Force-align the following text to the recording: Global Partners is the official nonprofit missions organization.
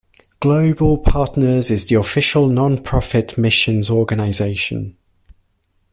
Global 0.39 0.97
Partners 0.97 1.69
is 1.69 1.87
the 1.87 1.93
official 1.93 2.47
nonprofit 2.49 3.37
missions 3.37 3.87
organization. 3.91 4.97